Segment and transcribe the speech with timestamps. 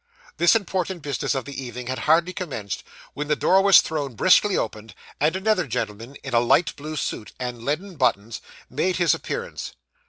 [0.37, 4.57] This important business of the evening had hardly commenced, when the door was thrown briskly
[4.57, 9.73] open, and another gentleman in a light blue suit, and leaden buttons, made his appearance.